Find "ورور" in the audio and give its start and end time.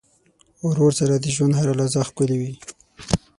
0.67-0.91